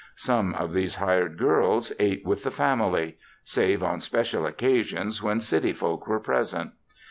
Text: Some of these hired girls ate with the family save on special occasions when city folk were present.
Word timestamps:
Some 0.15 0.55
of 0.55 0.73
these 0.73 0.95
hired 0.95 1.37
girls 1.37 1.93
ate 1.99 2.25
with 2.25 2.43
the 2.43 2.49
family 2.49 3.19
save 3.43 3.83
on 3.83 3.99
special 3.99 4.47
occasions 4.47 5.21
when 5.21 5.39
city 5.39 5.73
folk 5.73 6.07
were 6.07 6.19
present. 6.19 6.71